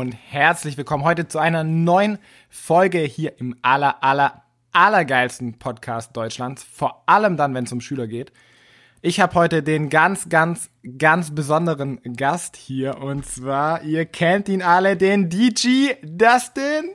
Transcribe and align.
und 0.00 0.12
herzlich 0.12 0.78
willkommen 0.78 1.04
heute 1.04 1.28
zu 1.28 1.38
einer 1.38 1.62
neuen 1.62 2.18
Folge 2.48 3.00
hier 3.00 3.38
im 3.38 3.54
aller, 3.60 4.02
aller, 4.02 4.44
allergeilsten 4.72 5.58
Podcast 5.58 6.16
Deutschlands. 6.16 6.64
Vor 6.64 7.02
allem 7.04 7.36
dann, 7.36 7.52
wenn 7.52 7.64
es 7.64 7.72
um 7.72 7.82
Schüler 7.82 8.06
geht. 8.06 8.32
Ich 9.02 9.20
habe 9.20 9.34
heute 9.34 9.62
den 9.62 9.90
ganz, 9.90 10.30
ganz, 10.30 10.70
ganz 10.96 11.34
besonderen 11.34 12.00
Gast 12.16 12.56
hier 12.56 12.96
und 12.96 13.26
zwar, 13.26 13.82
ihr 13.82 14.06
kennt 14.06 14.48
ihn 14.48 14.62
alle, 14.62 14.96
den 14.96 15.28
DJ 15.28 15.92
Dustin 16.02 16.94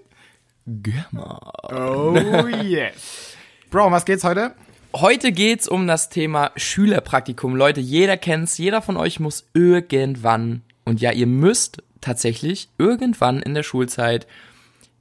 Gürmer. 0.65 1.51
Oh 1.69 2.47
yes. 2.63 3.35
Bro, 3.69 3.85
um 3.85 3.93
was 3.93 4.05
geht's 4.05 4.23
heute? 4.23 4.55
Heute 4.95 5.31
geht's 5.31 5.67
um 5.67 5.85
das 5.85 6.09
Thema 6.09 6.53
Schülerpraktikum. 6.55 7.55
Leute, 7.55 7.81
jeder 7.81 8.17
kennt's, 8.17 8.57
jeder 8.57 8.81
von 8.81 8.97
euch 8.97 9.19
muss 9.19 9.47
irgendwann, 9.53 10.63
und 10.85 11.01
ja, 11.01 11.11
ihr 11.11 11.27
müsst 11.27 11.83
tatsächlich 12.05 12.69
irgendwann 12.77 13.41
in 13.41 13.53
der 13.53 13.63
Schulzeit, 13.63 14.27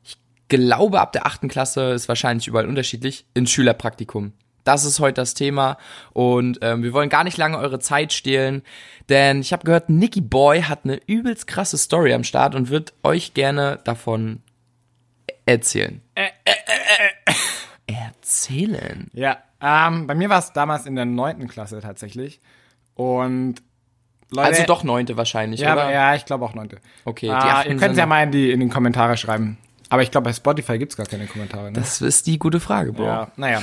ich 0.02 0.18
glaube 0.48 1.00
ab 1.00 1.12
der 1.12 1.26
achten 1.26 1.48
Klasse 1.48 1.92
ist 1.92 2.08
wahrscheinlich 2.08 2.48
überall 2.48 2.66
unterschiedlich, 2.66 3.26
ins 3.34 3.50
Schülerpraktikum. 3.50 4.32
Das 4.64 4.86
ist 4.86 4.98
heute 4.98 5.20
das 5.20 5.34
Thema 5.34 5.76
und 6.14 6.58
ähm, 6.62 6.82
wir 6.82 6.94
wollen 6.94 7.10
gar 7.10 7.22
nicht 7.24 7.36
lange 7.36 7.58
eure 7.58 7.78
Zeit 7.78 8.14
stehlen, 8.14 8.62
denn 9.10 9.40
ich 9.40 9.52
habe 9.52 9.64
gehört, 9.64 9.90
Nicky 9.90 10.22
Boy 10.22 10.62
hat 10.62 10.80
eine 10.84 10.98
übelst 11.06 11.46
krasse 11.46 11.76
Story 11.76 12.14
am 12.14 12.24
Start 12.24 12.54
und 12.54 12.70
wird 12.70 12.94
euch 13.02 13.34
gerne 13.34 13.80
davon 13.84 14.40
erzählen. 15.44 16.00
Äh, 16.14 16.28
äh, 16.46 16.50
äh, 16.50 17.32
äh. 17.32 17.94
erzählen. 18.06 19.10
Ja, 19.12 19.36
ähm, 19.60 20.06
bei 20.06 20.14
mir 20.14 20.30
war 20.30 20.38
es 20.38 20.54
damals 20.54 20.86
in 20.86 20.96
der 20.96 21.04
neunten 21.04 21.48
Klasse 21.48 21.80
tatsächlich. 21.80 22.40
Und 22.94 23.56
Leute, 24.34 24.48
also 24.48 24.64
doch 24.64 24.84
neunte 24.84 25.16
wahrscheinlich, 25.16 25.60
ja, 25.60 25.72
oder? 25.72 25.90
Ja, 25.90 26.14
ich 26.14 26.24
glaube 26.24 26.44
auch 26.44 26.54
neunte. 26.54 26.78
Okay, 27.04 27.28
äh, 27.28 27.68
ihr 27.68 27.76
könnt 27.76 27.92
es 27.92 27.98
ja 27.98 28.06
mal 28.06 28.22
in 28.22 28.30
die, 28.30 28.50
in 28.50 28.60
die 28.60 28.68
Kommentare 28.68 29.16
schreiben. 29.16 29.58
Aber 29.90 30.02
ich 30.02 30.10
glaube, 30.10 30.24
bei 30.24 30.32
Spotify 30.32 30.78
gibt's 30.78 30.96
gar 30.96 31.06
keine 31.06 31.26
Kommentare. 31.26 31.66
Ne? 31.66 31.72
Das 31.72 32.00
ist 32.00 32.26
die 32.26 32.38
gute 32.38 32.58
Frage, 32.60 32.92
Bro. 32.92 33.04
Ja, 33.04 33.28
naja. 33.36 33.62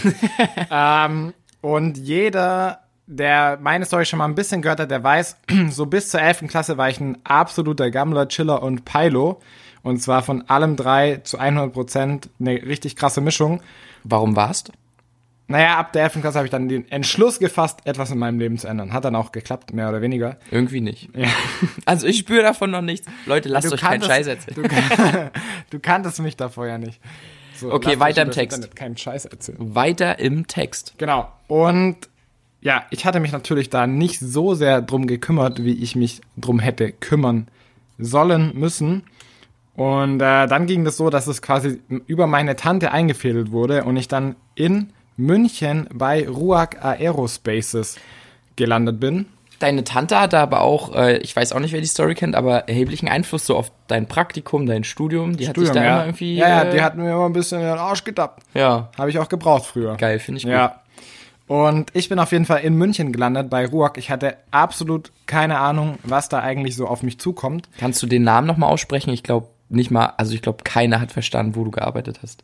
ähm, 1.05 1.33
und 1.61 1.97
jeder, 1.97 2.79
der 3.05 3.57
meine 3.61 3.85
Story 3.85 4.05
schon 4.05 4.19
mal 4.19 4.25
ein 4.25 4.35
bisschen 4.35 4.61
gehört 4.61 4.79
hat, 4.79 4.91
der 4.91 5.03
weiß, 5.03 5.37
so 5.69 5.85
bis 5.85 6.09
zur 6.09 6.21
elften 6.21 6.47
Klasse 6.47 6.77
war 6.77 6.89
ich 6.89 6.99
ein 6.99 7.17
absoluter 7.23 7.91
Gammler, 7.91 8.27
Chiller 8.27 8.63
und 8.63 8.85
Pilo. 8.85 9.41
Und 9.83 10.01
zwar 10.01 10.21
von 10.21 10.47
allem 10.47 10.75
drei 10.75 11.17
zu 11.23 11.37
100 11.37 11.73
Prozent 11.73 12.29
eine 12.39 12.53
richtig 12.53 12.95
krasse 12.95 13.19
Mischung. 13.19 13.61
Warum 14.03 14.35
warst? 14.35 14.71
Naja, 15.51 15.77
ab 15.77 15.93
der 15.93 16.03
11. 16.03 16.21
Klasse 16.21 16.37
habe 16.37 16.47
ich 16.47 16.51
dann 16.51 16.69
den 16.69 16.89
Entschluss 16.91 17.39
gefasst, 17.39 17.79
etwas 17.85 18.11
in 18.11 18.17
meinem 18.17 18.39
Leben 18.39 18.57
zu 18.57 18.67
ändern. 18.67 18.93
Hat 18.93 19.05
dann 19.05 19.15
auch 19.15 19.31
geklappt, 19.31 19.73
mehr 19.73 19.89
oder 19.89 20.01
weniger. 20.01 20.37
Irgendwie 20.49 20.81
nicht. 20.81 21.09
Ja. 21.15 21.27
Also 21.85 22.07
ich 22.07 22.17
spüre 22.19 22.43
davon 22.43 22.71
noch 22.71 22.81
nichts. 22.81 23.07
Leute, 23.25 23.49
lasst 23.49 23.69
du 23.69 23.73
euch 23.73 23.81
keinen 23.81 24.01
Scheiß 24.01 24.27
erzählen. 24.27 24.55
Du, 24.55 24.61
du, 25.69 25.79
kanntest 25.79 26.19
mich 26.21 26.37
davor 26.37 26.67
ja 26.67 26.77
nicht. 26.77 27.01
So, 27.55 27.71
okay, 27.71 27.99
weiter 27.99 28.21
im 28.21 28.31
Text. 28.31 28.75
Keinen 28.75 28.97
Scheiß 28.97 29.25
erzählen. 29.25 29.57
Weiter 29.75 30.19
im 30.19 30.47
Text. 30.47 30.93
Genau. 30.97 31.31
Und 31.47 31.97
ja, 32.61 32.85
ich 32.91 33.05
hatte 33.05 33.19
mich 33.19 33.31
natürlich 33.31 33.69
da 33.69 33.87
nicht 33.87 34.19
so 34.19 34.53
sehr 34.53 34.81
drum 34.81 35.07
gekümmert, 35.07 35.63
wie 35.63 35.73
ich 35.73 35.95
mich 35.95 36.21
drum 36.37 36.59
hätte 36.59 36.91
kümmern 36.91 37.47
sollen 37.97 38.51
müssen. 38.53 39.03
Und 39.75 40.21
äh, 40.21 40.47
dann 40.47 40.65
ging 40.67 40.83
das 40.85 40.97
so, 40.97 41.09
dass 41.09 41.27
es 41.27 41.41
quasi 41.41 41.81
über 42.07 42.27
meine 42.27 42.55
Tante 42.55 42.91
eingefädelt 42.91 43.51
wurde 43.51 43.83
und 43.83 43.97
ich 43.97 44.07
dann 44.07 44.35
in 44.55 44.93
München 45.21 45.87
bei 45.93 46.27
Ruag 46.27 46.83
Aerospaces 46.83 47.97
gelandet 48.55 48.99
bin. 48.99 49.27
Deine 49.59 49.83
Tante 49.83 50.19
hatte 50.19 50.39
aber 50.39 50.61
auch, 50.61 50.95
äh, 50.95 51.17
ich 51.17 51.35
weiß 51.35 51.53
auch 51.53 51.59
nicht, 51.59 51.71
wer 51.71 51.81
die 51.81 51.87
Story 51.87 52.15
kennt, 52.15 52.35
aber 52.35 52.67
erheblichen 52.67 53.07
Einfluss 53.07 53.45
so 53.45 53.55
auf 53.55 53.71
dein 53.87 54.07
Praktikum, 54.07 54.65
dein 54.65 54.83
Studium. 54.83 55.37
Die 55.37 55.45
Studium, 55.45 55.67
hat 55.67 55.75
dich 55.75 55.81
da 55.81 55.85
ja. 55.85 55.93
immer 55.93 56.05
irgendwie. 56.05 56.35
Ja, 56.35 56.49
ja, 56.49 56.63
äh, 56.63 56.73
die 56.73 56.81
hat 56.81 56.97
mir 56.97 57.11
immer 57.11 57.27
ein 57.27 57.33
bisschen 57.33 57.61
in 57.61 57.67
den 57.67 57.77
Arsch 57.77 58.03
getappt. 58.03 58.43
Ja. 58.55 58.89
Habe 58.97 59.11
ich 59.11 59.19
auch 59.19 59.29
gebraucht 59.29 59.65
früher. 59.65 59.95
Geil, 59.97 60.17
finde 60.17 60.39
ich 60.39 60.45
gut. 60.45 60.53
Ja. 60.53 60.81
Und 61.45 61.91
ich 61.93 62.09
bin 62.09 62.17
auf 62.17 62.31
jeden 62.31 62.45
Fall 62.45 62.61
in 62.61 62.75
München 62.75 63.11
gelandet 63.11 63.49
bei 63.49 63.65
Ruag. 63.67 63.97
Ich 63.97 64.09
hatte 64.09 64.37
absolut 64.49 65.11
keine 65.27 65.59
Ahnung, 65.59 65.99
was 66.03 66.29
da 66.29 66.39
eigentlich 66.39 66.75
so 66.75 66.87
auf 66.87 67.03
mich 67.03 67.19
zukommt. 67.19 67.69
Kannst 67.77 68.01
du 68.01 68.07
den 68.07 68.23
Namen 68.23 68.47
nochmal 68.47 68.71
aussprechen? 68.71 69.11
Ich 69.11 69.21
glaube 69.21 69.47
nicht 69.69 69.91
mal, 69.91 70.13
also 70.17 70.33
ich 70.33 70.41
glaube, 70.41 70.63
keiner 70.63 70.99
hat 70.99 71.11
verstanden, 71.11 71.55
wo 71.55 71.63
du 71.63 71.71
gearbeitet 71.71 72.21
hast. 72.23 72.43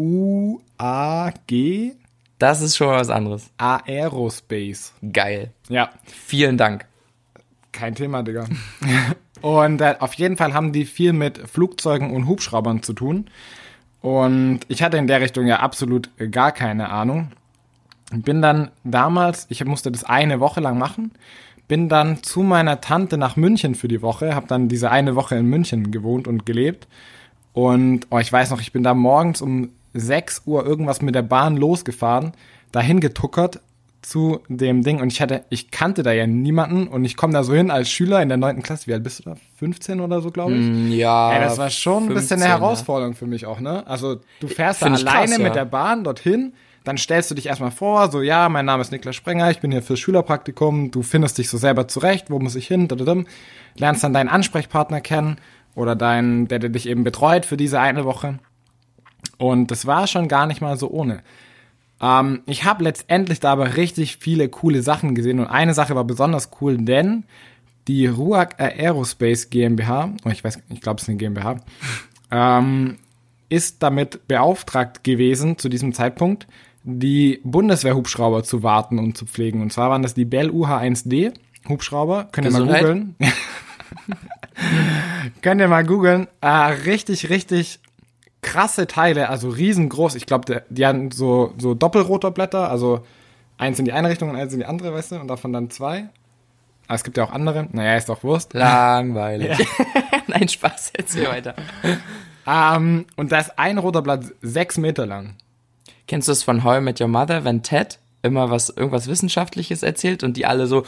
R-U-A-G 0.00 1.92
Das 2.38 2.62
ist 2.62 2.76
schon 2.76 2.86
mal 2.88 3.00
was 3.00 3.10
anderes. 3.10 3.50
Aerospace. 3.58 4.94
Geil. 5.12 5.50
Ja, 5.68 5.90
Vielen 6.04 6.56
Dank. 6.56 6.86
kein 7.72 7.94
Thema, 7.94 8.22
Digga. 8.22 8.46
Und 9.42 9.80
äh, 9.80 9.96
auf 10.00 10.14
jeden 10.14 10.36
Fall 10.36 10.54
haben 10.54 10.72
die 10.72 10.84
viel 10.84 11.12
mit 11.12 11.38
Flugzeugen 11.38 12.10
und 12.10 12.26
Hubschraubern 12.26 12.82
zu 12.82 12.92
tun. 12.92 13.26
Und 14.02 14.60
ich 14.68 14.82
hatte 14.82 14.98
in 14.98 15.06
der 15.06 15.20
Richtung 15.22 15.46
ja 15.46 15.60
absolut 15.60 16.10
gar 16.30 16.52
keine 16.52 16.90
Ahnung. 16.90 17.32
Bin 18.12 18.42
dann 18.42 18.70
damals, 18.84 19.46
ich 19.48 19.64
musste 19.64 19.90
das 19.90 20.04
eine 20.04 20.40
Woche 20.40 20.60
lang 20.60 20.76
machen, 20.78 21.12
bin 21.68 21.88
dann 21.88 22.22
zu 22.22 22.40
meiner 22.42 22.82
Tante 22.82 23.16
nach 23.16 23.36
München 23.36 23.74
für 23.74 23.88
die 23.88 24.02
Woche, 24.02 24.34
habe 24.34 24.46
dann 24.46 24.68
diese 24.68 24.90
eine 24.90 25.14
Woche 25.16 25.36
in 25.36 25.46
München 25.46 25.90
gewohnt 25.90 26.28
und 26.28 26.44
gelebt. 26.44 26.86
Und 27.54 28.08
oh, 28.10 28.18
ich 28.18 28.30
weiß 28.30 28.50
noch, 28.50 28.60
ich 28.60 28.72
bin 28.72 28.82
da 28.82 28.92
morgens 28.92 29.40
um 29.40 29.70
6 29.94 30.42
Uhr 30.46 30.64
irgendwas 30.66 31.02
mit 31.02 31.14
der 31.14 31.22
Bahn 31.22 31.56
losgefahren, 31.56 32.32
dahin 32.72 33.00
getuckert 33.00 33.60
zu 34.02 34.40
dem 34.48 34.82
Ding 34.82 35.00
und 35.00 35.12
ich 35.12 35.20
hatte, 35.20 35.44
ich 35.50 35.70
kannte 35.70 36.02
da 36.02 36.12
ja 36.12 36.26
niemanden 36.26 36.88
und 36.88 37.04
ich 37.04 37.16
komme 37.16 37.32
da 37.34 37.42
so 37.42 37.52
hin 37.52 37.70
als 37.70 37.90
Schüler 37.90 38.22
in 38.22 38.28
der 38.28 38.38
neunten 38.38 38.62
Klasse. 38.62 38.86
Wie 38.86 38.94
alt 38.94 39.02
bist 39.02 39.18
du 39.18 39.24
da? 39.24 39.36
15 39.58 40.00
oder 40.00 40.22
so, 40.22 40.30
glaube 40.30 40.52
ich? 40.54 40.66
Mm, 40.66 40.92
Ja. 40.92 41.32
Ey, 41.32 41.40
das 41.40 41.58
war 41.58 41.68
schon 41.70 42.04
ein 42.04 42.08
bisschen 42.08 42.38
15, 42.38 42.42
eine 42.42 42.46
ja. 42.46 42.58
Herausforderung 42.58 43.14
für 43.14 43.26
mich 43.26 43.44
auch, 43.46 43.60
ne? 43.60 43.86
Also 43.86 44.20
du 44.40 44.48
fährst 44.48 44.82
da 44.82 44.86
alleine 44.86 45.04
krass, 45.04 45.38
ja. 45.38 45.44
mit 45.44 45.54
der 45.54 45.66
Bahn 45.66 46.04
dorthin, 46.04 46.54
dann 46.84 46.96
stellst 46.96 47.30
du 47.30 47.34
dich 47.34 47.46
erstmal 47.46 47.72
vor, 47.72 48.10
so 48.10 48.22
ja, 48.22 48.48
mein 48.48 48.64
Name 48.64 48.80
ist 48.80 48.90
Niklas 48.90 49.16
Sprenger, 49.16 49.50
ich 49.50 49.60
bin 49.60 49.70
hier 49.70 49.82
fürs 49.82 50.00
Schülerpraktikum, 50.00 50.90
du 50.90 51.02
findest 51.02 51.36
dich 51.36 51.50
so 51.50 51.58
selber 51.58 51.86
zurecht, 51.86 52.30
wo 52.30 52.38
muss 52.38 52.54
ich 52.54 52.66
hin, 52.66 52.88
dadadam. 52.88 53.26
lernst 53.76 54.02
dann 54.02 54.14
deinen 54.14 54.28
Ansprechpartner 54.30 55.02
kennen 55.02 55.36
oder 55.74 55.94
deinen, 55.94 56.48
der, 56.48 56.58
der 56.58 56.70
dich 56.70 56.88
eben 56.88 57.04
betreut 57.04 57.44
für 57.44 57.58
diese 57.58 57.78
eine 57.80 58.06
Woche. 58.06 58.38
Und 59.40 59.70
das 59.70 59.86
war 59.86 60.06
schon 60.06 60.28
gar 60.28 60.46
nicht 60.46 60.60
mal 60.60 60.76
so 60.76 60.90
ohne. 60.90 61.22
Ähm, 61.98 62.42
ich 62.44 62.64
habe 62.64 62.84
letztendlich 62.84 63.40
da 63.40 63.52
aber 63.52 63.78
richtig 63.78 64.18
viele 64.18 64.50
coole 64.50 64.82
Sachen 64.82 65.14
gesehen 65.14 65.40
und 65.40 65.46
eine 65.46 65.72
Sache 65.72 65.94
war 65.94 66.04
besonders 66.04 66.50
cool, 66.60 66.76
denn 66.76 67.24
die 67.88 68.06
Ruag 68.06 68.60
Aerospace 68.60 69.48
GmbH, 69.48 70.10
oh, 70.26 70.28
ich 70.28 70.44
weiß, 70.44 70.58
ich 70.68 70.82
glaube, 70.82 70.98
es 70.98 71.04
ist 71.04 71.08
eine 71.08 71.16
GmbH, 71.16 71.56
ähm, 72.30 72.98
ist 73.48 73.82
damit 73.82 74.28
beauftragt 74.28 75.04
gewesen 75.04 75.56
zu 75.56 75.70
diesem 75.70 75.94
Zeitpunkt, 75.94 76.46
die 76.84 77.40
Bundeswehrhubschrauber 77.42 78.44
zu 78.44 78.62
warten 78.62 78.98
und 78.98 79.16
zu 79.16 79.24
pflegen. 79.24 79.62
Und 79.62 79.72
zwar 79.72 79.88
waren 79.88 80.02
das 80.02 80.12
die 80.12 80.26
Bell 80.26 80.50
UH-1D 80.50 81.32
Hubschrauber. 81.66 82.28
Könnt 82.32 82.46
ihr 82.46 82.52
mal 82.52 82.66
googeln. 82.66 83.16
Könnt 85.40 85.60
ihr 85.62 85.68
mal 85.68 85.84
googeln. 85.84 86.28
Äh, 86.42 86.46
richtig, 86.46 87.30
richtig 87.30 87.80
krasse 88.42 88.86
Teile, 88.86 89.28
also 89.28 89.48
riesengroß. 89.48 90.14
Ich 90.14 90.26
glaube, 90.26 90.62
die 90.68 90.86
hatten 90.86 91.10
so, 91.10 91.54
so 91.58 91.74
Doppelrotorblätter, 91.74 92.70
also 92.70 93.04
eins 93.58 93.78
in 93.78 93.84
die 93.84 93.92
eine 93.92 94.08
Richtung 94.08 94.30
und 94.30 94.36
eins 94.36 94.52
in 94.52 94.60
die 94.60 94.66
andere, 94.66 94.92
weißt 94.94 95.12
du, 95.12 95.20
und 95.20 95.28
davon 95.28 95.52
dann 95.52 95.70
zwei. 95.70 96.08
Aber 96.86 96.96
es 96.96 97.04
gibt 97.04 97.16
ja 97.16 97.24
auch 97.24 97.32
andere. 97.32 97.68
Naja, 97.70 97.96
ist 97.96 98.08
doch 98.08 98.24
Wurst. 98.24 98.54
Langweilig. 98.54 99.56
Nein, 100.26 100.48
Spaß, 100.48 100.92
erzähl 100.94 101.28
weiter. 101.28 101.54
Ähm, 102.46 103.06
und 103.16 103.30
da 103.30 103.38
ist 103.38 103.58
ein 103.58 103.78
Rotorblatt 103.78 104.24
sechs 104.42 104.76
Meter 104.76 105.06
lang. 105.06 105.36
Kennst 106.08 106.26
du 106.26 106.32
das 106.32 106.42
von 106.42 106.64
How 106.64 106.78
I 106.78 106.80
Met 106.80 107.00
Your 107.00 107.08
Mother, 107.08 107.44
wenn 107.44 107.62
Ted 107.62 108.00
immer 108.22 108.50
was, 108.50 108.70
irgendwas 108.70 109.06
Wissenschaftliches 109.06 109.82
erzählt 109.82 110.24
und 110.24 110.36
die 110.36 110.46
alle 110.46 110.66
so 110.66 110.84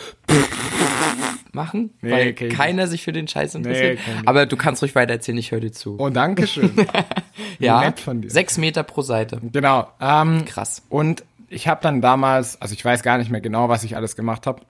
machen, 1.54 1.90
Nee, 2.00 2.10
weil 2.10 2.28
ich 2.28 2.48
keiner 2.56 2.86
sich 2.86 3.02
für 3.02 3.12
den 3.12 3.28
Scheiß 3.28 3.54
interessiert. 3.54 3.98
ich 3.98 4.28
Aber 4.28 4.46
du 4.46 4.56
kannst 4.56 4.82
ruhig 4.82 4.94
weiter 4.94 5.12
erzählen, 5.12 5.38
ich 5.38 5.50
höre 5.50 5.60
dir 5.60 5.72
zu. 5.72 5.96
Oh, 5.98 6.08
danke 6.08 6.46
schön. 6.46 6.72
ja, 7.58 7.80
nett 7.80 8.00
von 8.00 8.22
dir. 8.22 8.30
sechs 8.30 8.58
Meter 8.58 8.82
pro 8.82 9.02
Seite. 9.02 9.40
genau. 9.52 9.88
Ähm, 10.00 10.44
Krass. 10.46 10.82
Und 10.88 11.24
ich 11.48 11.68
habe 11.68 11.80
dann 11.82 12.00
damals, 12.00 12.60
also 12.60 12.72
ich 12.74 12.84
weiß 12.84 13.02
gar 13.02 13.18
nicht 13.18 13.30
mehr 13.30 13.40
genau, 13.40 13.68
was 13.68 13.84
ich 13.84 13.96
alles 13.96 14.16
gemacht 14.16 14.46
habe. 14.46 14.62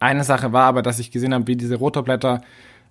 Eine 0.00 0.24
Sache 0.24 0.52
war 0.52 0.64
aber, 0.64 0.82
dass 0.82 0.98
ich 0.98 1.10
gesehen 1.12 1.32
habe, 1.32 1.46
wie 1.46 1.54
diese 1.56 1.76
Rotorblätter 1.76 2.42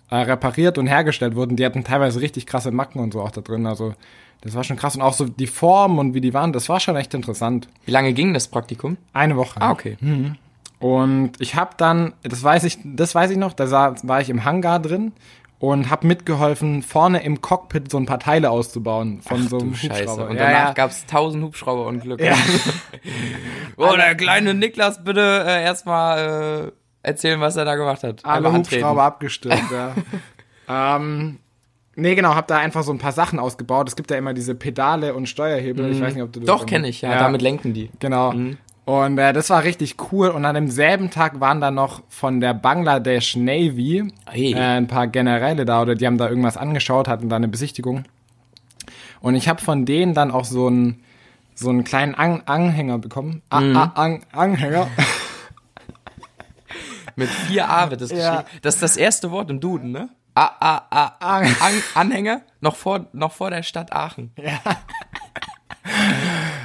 äh, 0.09 0.15
repariert 0.15 0.77
und 0.77 0.87
hergestellt 0.87 1.35
wurden. 1.35 1.57
Die 1.57 1.65
hatten 1.65 1.83
teilweise 1.83 2.21
richtig 2.21 2.45
krasse 2.45 2.71
Macken 2.71 2.99
und 3.01 3.11
so 3.13 3.21
auch 3.21 3.31
da 3.31 3.41
drin. 3.41 3.65
Also 3.65 3.93
das 4.39 4.55
war 4.55 4.63
schon 4.63 4.77
krass. 4.77 4.95
Und 4.95 5.01
auch 5.01 5.13
so 5.13 5.25
die 5.25 5.47
Form 5.47 5.99
und 5.99 6.13
wie 6.13 6.21
die 6.21 6.33
waren, 6.33 6.53
das 6.53 6.69
war 6.69 6.79
schon 6.79 6.95
echt 6.95 7.13
interessant. 7.13 7.67
Wie 7.85 7.91
lange 7.91 8.13
ging 8.13 8.33
das 8.33 8.47
Praktikum? 8.47 8.95
Eine 9.11 9.35
Woche. 9.35 9.61
Ah, 9.61 9.71
okay. 9.71 9.97
Und 10.81 11.33
ich 11.39 11.55
habe 11.55 11.71
dann, 11.77 12.13
das 12.23 12.43
weiß 12.43 12.63
ich, 12.63 12.79
das 12.83 13.13
weiß 13.13 13.29
ich 13.29 13.37
noch, 13.37 13.53
da 13.53 13.67
sah, 13.67 13.95
war 14.01 14.19
ich 14.19 14.31
im 14.31 14.45
Hangar 14.45 14.79
drin 14.79 15.13
und 15.59 15.91
habe 15.91 16.07
mitgeholfen, 16.07 16.81
vorne 16.81 17.23
im 17.23 17.39
Cockpit 17.39 17.91
so 17.91 17.97
ein 17.97 18.07
paar 18.07 18.19
Teile 18.19 18.49
auszubauen 18.49 19.21
von 19.21 19.47
so 19.47 19.59
einem 19.59 19.71
Du 19.73 19.77
Scheiße. 19.77 20.01
Hubschrauber. 20.01 20.29
Und 20.29 20.37
ja, 20.37 20.43
danach 20.43 20.67
ja. 20.69 20.73
gab's 20.73 21.05
tausend 21.05 21.43
Hubschrauberunglücke. 21.43 22.25
Ja. 22.25 22.35
oh, 23.77 23.95
der 23.95 24.15
kleine 24.15 24.55
Niklas, 24.55 25.03
bitte 25.03 25.45
äh, 25.45 25.63
erstmal 25.63 26.71
äh, 27.03 27.07
erzählen, 27.07 27.39
was 27.39 27.57
er 27.57 27.65
da 27.65 27.75
gemacht 27.75 28.03
hat. 28.03 28.25
alle 28.25 28.37
Einmal 28.37 28.55
antreten. 28.55 28.81
Hubschrauber 28.81 29.03
abgestürzt, 29.03 29.71
ja. 29.71 29.93
Ähm, 30.69 31.39
nee, 31.95 32.15
genau, 32.15 32.33
hab 32.35 32.47
da 32.47 32.57
einfach 32.57 32.83
so 32.83 32.93
ein 32.93 32.97
paar 32.97 33.11
Sachen 33.11 33.39
ausgebaut. 33.39 33.89
Es 33.89 33.97
gibt 33.97 34.09
ja 34.09 34.17
immer 34.17 34.33
diese 34.33 34.55
Pedale 34.55 35.13
und 35.13 35.27
Steuerhebel. 35.27 35.91
Ich 35.91 35.99
weiß 35.99 36.13
nicht, 36.13 36.23
ob 36.23 36.31
du 36.31 36.39
das 36.39 36.47
Doch, 36.47 36.65
kenne 36.65 36.87
ich, 36.87 37.01
ja, 37.01 37.19
Damit 37.19 37.41
lenken 37.41 37.73
die. 37.73 37.89
Genau. 37.99 38.33
Und 38.85 39.17
äh, 39.19 39.31
das 39.31 39.49
war 39.49 39.63
richtig 39.63 39.95
cool. 40.11 40.29
Und 40.29 40.43
an 40.43 40.55
demselben 40.55 41.11
Tag 41.11 41.39
waren 41.39 41.61
da 41.61 41.69
noch 41.71 42.01
von 42.09 42.39
der 42.41 42.53
Bangladesh 42.53 43.35
Navy 43.35 44.11
Hey. 44.27 44.53
äh, 44.53 44.57
ein 44.59 44.87
paar 44.87 45.07
Generäle 45.07 45.65
da 45.65 45.81
oder 45.81 45.95
die 45.95 46.07
haben 46.07 46.17
da 46.17 46.27
irgendwas 46.27 46.57
angeschaut, 46.57 47.07
hatten 47.07 47.29
da 47.29 47.35
eine 47.35 47.47
Besichtigung. 47.47 48.03
Und 49.19 49.35
ich 49.35 49.47
habe 49.47 49.61
von 49.61 49.85
denen 49.85 50.13
dann 50.15 50.31
auch 50.31 50.45
so 50.45 50.67
einen 50.67 51.03
so 51.53 51.69
einen 51.69 51.83
kleinen 51.83 52.15
An 52.15 52.41
Anhänger 52.47 52.97
bekommen. 52.97 53.43
A 53.49 53.59
A 53.59 53.83
An 53.95 54.23
Anhänger. 54.31 54.87
Mit 57.15 57.29
vier 57.29 57.69
A 57.69 57.91
wird 57.91 58.01
das 58.01 58.09
Ja. 58.11 58.41
geschrieben. 58.41 58.59
Das 58.63 58.75
ist 58.75 58.83
das 58.83 58.97
erste 58.97 59.29
Wort 59.31 59.49
im 59.51 59.59
Duden, 59.59 59.91
ne? 59.91 60.09
A, 60.33 60.45
A, 60.59 60.87
A, 60.89 61.05
An- 61.19 61.55
An, 61.59 61.73
Anhänger? 61.93 62.41
Noch 62.61 62.77
vor, 62.77 63.05
noch 63.13 63.33
vor 63.33 63.51
der 63.51 63.61
Stadt 63.63 63.91
Aachen. 63.93 64.31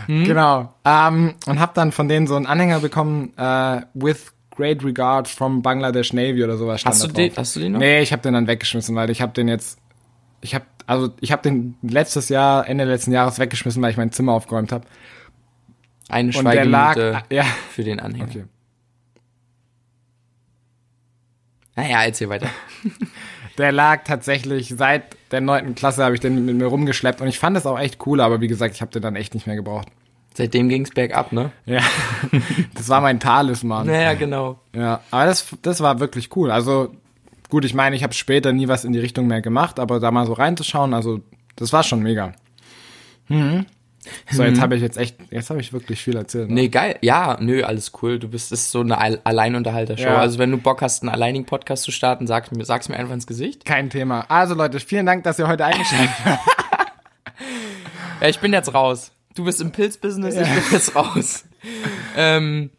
Genau. 0.06 0.74
Ähm, 0.84 1.34
und 1.46 1.60
habe 1.60 1.72
dann 1.74 1.92
von 1.92 2.08
denen 2.08 2.26
so 2.26 2.36
einen 2.36 2.46
Anhänger 2.46 2.80
bekommen, 2.80 3.32
äh, 3.36 3.82
with 3.94 4.32
great 4.50 4.82
regards 4.84 5.30
from 5.30 5.62
Bangladesh 5.62 6.12
Navy 6.12 6.42
oder 6.42 6.56
sowas 6.56 6.80
stand 6.80 6.94
Hast 6.94 7.04
du 7.04 7.08
den, 7.08 7.32
hast 7.36 7.56
du 7.56 7.60
den 7.60 7.72
noch? 7.72 7.78
Nee, 7.78 8.00
ich 8.00 8.12
habe 8.12 8.22
den 8.22 8.34
dann 8.34 8.46
weggeschmissen, 8.46 8.94
weil 8.96 9.10
ich 9.10 9.20
habe 9.20 9.32
den 9.32 9.48
jetzt, 9.48 9.78
ich 10.40 10.54
habe, 10.54 10.64
also 10.86 11.10
ich 11.20 11.32
habe 11.32 11.42
den 11.42 11.76
letztes 11.82 12.28
Jahr, 12.28 12.68
Ende 12.68 12.84
letzten 12.84 13.12
Jahres 13.12 13.38
weggeschmissen, 13.38 13.82
weil 13.82 13.90
ich 13.90 13.96
mein 13.96 14.12
Zimmer 14.12 14.32
aufgeräumt 14.32 14.72
habe. 14.72 14.86
Eine 16.08 16.28
Und 16.36 16.44
der 16.44 16.64
lag, 16.64 16.94
Schweigeminute 16.94 17.22
ja, 17.30 17.44
für 17.70 17.84
den 17.84 18.00
Anhänger. 18.00 18.28
okay. 18.28 18.44
Naja, 21.74 22.04
erzähl 22.04 22.28
weiter. 22.28 22.48
Der 23.58 23.72
lag 23.72 24.04
tatsächlich 24.04 24.74
seit 24.76 25.15
der 25.30 25.40
neunten 25.40 25.74
Klasse 25.74 26.04
habe 26.04 26.14
ich 26.14 26.20
den 26.20 26.44
mit 26.44 26.56
mir 26.56 26.66
rumgeschleppt 26.66 27.20
und 27.20 27.28
ich 27.28 27.38
fand 27.38 27.56
es 27.56 27.66
auch 27.66 27.78
echt 27.78 28.06
cool, 28.06 28.20
aber 28.20 28.40
wie 28.40 28.48
gesagt, 28.48 28.74
ich 28.74 28.80
habe 28.80 28.92
den 28.92 29.02
dann 29.02 29.16
echt 29.16 29.34
nicht 29.34 29.46
mehr 29.46 29.56
gebraucht. 29.56 29.88
Seitdem 30.34 30.68
ging's 30.68 30.90
bergab, 30.90 31.32
ne? 31.32 31.50
Ja, 31.64 31.80
das 32.74 32.88
war 32.88 33.00
mein 33.00 33.20
Talisman. 33.20 33.86
Naja, 33.86 34.14
genau. 34.14 34.58
Ja, 34.74 35.00
aber 35.10 35.26
das, 35.26 35.46
das 35.62 35.80
war 35.80 35.98
wirklich 35.98 36.36
cool. 36.36 36.50
Also 36.50 36.94
gut, 37.48 37.64
ich 37.64 37.74
meine, 37.74 37.96
ich 37.96 38.02
habe 38.02 38.12
später 38.12 38.52
nie 38.52 38.68
was 38.68 38.84
in 38.84 38.92
die 38.92 38.98
Richtung 38.98 39.26
mehr 39.26 39.40
gemacht, 39.40 39.80
aber 39.80 39.98
da 39.98 40.10
mal 40.10 40.26
so 40.26 40.34
reinzuschauen, 40.34 40.92
also 40.92 41.20
das 41.56 41.72
war 41.72 41.82
schon 41.82 42.02
mega. 42.02 42.32
Mhm. 43.28 43.66
So, 44.30 44.42
jetzt 44.44 44.60
habe 44.60 44.76
ich 44.76 44.82
jetzt 44.82 44.98
echt, 44.98 45.16
jetzt 45.30 45.50
habe 45.50 45.60
ich 45.60 45.72
wirklich 45.72 46.00
viel 46.02 46.16
erzählt. 46.16 46.48
Ne? 46.48 46.54
Nee, 46.54 46.68
geil. 46.68 46.96
Ja, 47.02 47.36
nö, 47.40 47.62
alles 47.62 47.92
cool. 48.02 48.18
Du 48.18 48.28
bist, 48.28 48.52
ist 48.52 48.70
so 48.70 48.80
eine 48.80 48.98
Al- 48.98 49.20
Alleinunterhalter-Show. 49.24 50.04
Ja. 50.04 50.18
Also 50.18 50.38
wenn 50.38 50.50
du 50.50 50.58
Bock 50.58 50.82
hast, 50.82 51.02
einen 51.02 51.10
alleinigen 51.10 51.46
Podcast 51.46 51.84
zu 51.84 51.92
starten, 51.92 52.26
sag's 52.26 52.50
mir, 52.50 52.64
sag's 52.64 52.88
mir 52.88 52.96
einfach 52.96 53.14
ins 53.14 53.26
Gesicht. 53.26 53.64
Kein 53.64 53.90
Thema. 53.90 54.26
Also 54.28 54.54
Leute, 54.54 54.80
vielen 54.80 55.06
Dank, 55.06 55.24
dass 55.24 55.38
ihr 55.38 55.48
heute 55.48 55.64
eingeschaltet 55.64 56.10
habt. 56.24 56.40
Ja, 58.20 58.28
ich 58.28 58.38
bin 58.38 58.52
jetzt 58.52 58.72
raus. 58.72 59.10
Du 59.34 59.44
bist 59.44 59.60
im 59.60 59.72
Pilzbusiness, 59.72 60.34
ich 60.36 60.48
bin 60.48 60.62
jetzt 60.72 60.96
raus. 60.96 61.44
ähm, 62.16 62.70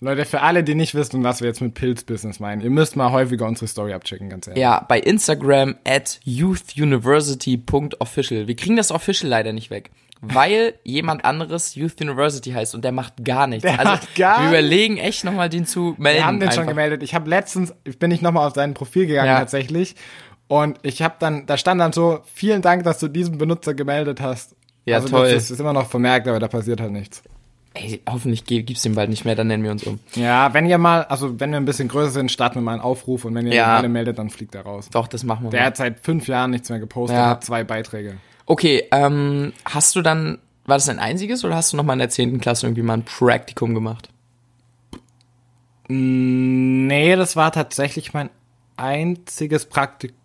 Leute, 0.00 0.24
für 0.24 0.42
alle, 0.42 0.62
die 0.62 0.76
nicht 0.76 0.94
wissen, 0.94 1.24
was 1.24 1.40
wir 1.40 1.48
jetzt 1.48 1.60
mit 1.60 1.74
Pilzbusiness 1.74 2.38
meinen, 2.38 2.60
ihr 2.60 2.70
müsst 2.70 2.94
mal 2.94 3.10
häufiger 3.10 3.46
unsere 3.46 3.66
Story 3.66 3.92
abchecken, 3.92 4.30
ganz 4.30 4.46
ehrlich. 4.46 4.62
ja, 4.62 4.84
bei 4.88 5.00
Instagram 5.00 5.74
at 5.84 6.20
youthuniversity.official. 6.22 8.46
Wir 8.46 8.54
kriegen 8.56 8.76
das 8.76 8.92
Official 8.92 9.28
leider 9.28 9.52
nicht 9.52 9.70
weg. 9.70 9.90
Weil 10.20 10.74
jemand 10.82 11.24
anderes 11.24 11.74
Youth 11.76 12.00
University 12.00 12.50
heißt 12.50 12.74
und 12.74 12.84
der 12.84 12.92
macht 12.92 13.24
gar 13.24 13.46
nichts. 13.46 13.62
Der 13.62 13.78
also 13.78 13.92
macht 13.92 14.14
gar 14.16 14.42
wir 14.42 14.48
überlegen 14.48 14.96
echt 14.96 15.24
nochmal 15.24 15.48
den 15.48 15.64
zu 15.64 15.94
melden. 15.98 16.18
Wir 16.18 16.26
haben 16.26 16.40
den 16.40 16.50
schon 16.50 16.60
einfach. 16.60 16.70
gemeldet. 16.72 17.02
Ich 17.04 17.14
habe 17.14 17.30
letztens, 17.30 17.72
ich 17.84 17.98
bin 17.98 18.10
ich 18.10 18.20
nochmal 18.20 18.46
auf 18.48 18.54
sein 18.54 18.74
Profil 18.74 19.06
gegangen 19.06 19.28
Ja. 19.28 19.38
tatsächlich. 19.38 19.94
Und 20.48 20.78
ich 20.82 21.02
habe 21.02 21.14
dann, 21.18 21.46
da 21.46 21.56
stand 21.56 21.80
dann 21.80 21.92
so, 21.92 22.20
vielen 22.34 22.62
Dank, 22.62 22.82
dass 22.84 22.98
du 22.98 23.06
diesen 23.08 23.38
Benutzer 23.38 23.74
gemeldet 23.74 24.20
hast. 24.20 24.56
Ja, 24.86 24.96
also 24.96 25.08
toll. 25.08 25.30
Das 25.32 25.50
ist, 25.50 25.60
immer 25.60 25.72
noch 25.74 25.88
vermerkt, 25.90 26.26
aber 26.26 26.38
da 26.40 26.48
passiert 26.48 26.80
halt 26.80 26.92
nichts. 26.92 27.22
Ey, 27.74 28.00
hoffentlich 28.10 28.44
ge- 28.44 28.62
gibt's 28.62 28.82
den 28.82 28.94
bald 28.94 29.10
nicht 29.10 29.24
mehr, 29.26 29.34
dann 29.36 29.46
nennen 29.46 29.62
wir 29.62 29.70
uns 29.70 29.84
um. 29.84 30.00
Ja, 30.14 30.52
wenn 30.54 30.64
ihr 30.66 30.78
mal, 30.78 31.02
also 31.04 31.38
wenn 31.38 31.50
wir 31.50 31.58
ein 31.58 31.66
bisschen 31.66 31.86
größer 31.88 32.10
sind, 32.10 32.32
starten 32.32 32.56
wir 32.56 32.62
mal 32.62 32.72
einen 32.72 32.80
Aufruf 32.80 33.26
und 33.26 33.34
wenn 33.34 33.46
ihr 33.46 33.52
Ja. 33.54 33.66
ihn 33.74 33.76
alle 33.78 33.88
meldet, 33.90 34.18
dann 34.18 34.30
fliegt 34.30 34.54
er 34.54 34.62
raus. 34.62 34.88
Doch, 34.90 35.06
das 35.06 35.22
machen 35.22 35.44
wir 35.44 35.50
Der 35.50 35.60
mal. 35.60 35.66
hat 35.66 35.76
seit 35.76 36.00
fünf 36.00 36.26
Jahren 36.26 36.50
nichts 36.50 36.70
mehr 36.70 36.80
gepostet, 36.80 37.18
Ja. 37.18 37.26
hat 37.28 37.44
zwei 37.44 37.62
Beiträge. 37.62 38.14
Okay, 38.50 38.84
ähm, 38.92 39.52
hast 39.66 39.94
du 39.94 40.00
dann, 40.00 40.38
war 40.64 40.76
das 40.78 40.88
ein 40.88 40.98
einziges 40.98 41.44
oder 41.44 41.54
hast 41.54 41.72
du 41.72 41.76
noch 41.76 41.84
mal 41.84 41.92
in 41.92 41.98
der 41.98 42.08
10. 42.08 42.40
Klasse 42.40 42.66
irgendwie 42.66 42.80
mal 42.82 42.94
ein 42.94 43.04
Praktikum 43.04 43.74
gemacht? 43.74 44.08
Nee, 45.88 47.16
das 47.16 47.36
war 47.36 47.52
tatsächlich 47.52 48.12
mein 48.14 48.30
einziges 48.76 49.66
Praktikum. 49.66 50.16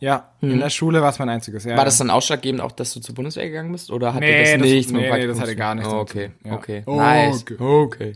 Ja, 0.00 0.30
in 0.42 0.58
der 0.58 0.68
Schule 0.68 1.00
war 1.00 1.08
es 1.10 1.18
mein 1.18 1.30
einziges. 1.30 1.64
Ja. 1.64 1.78
War 1.78 1.86
das 1.86 1.96
dann 1.96 2.10
ausschlaggebend 2.10 2.60
auch, 2.60 2.72
dass 2.72 2.92
du 2.92 3.00
zur 3.00 3.14
Bundeswehr 3.14 3.46
gegangen 3.46 3.72
bist? 3.72 3.90
Oder 3.90 4.12
hatte 4.12 4.24
Nee, 4.26 4.40
das 4.42 4.52
das- 4.52 4.60
nichts 4.60 4.92
nee, 4.92 4.96
mit 4.98 5.02
nee, 5.04 5.08
Praktikum 5.08 5.34
das 5.34 5.40
hatte 5.40 5.56
gar 5.56 5.74
nichts 5.74 5.88
zu 5.90 5.96
Okay. 5.96 6.30
Ja. 6.44 6.52
okay, 6.54 6.82
Oh, 6.84 6.96
nice. 6.96 7.42
okay. 7.42 7.56
okay. 7.58 8.12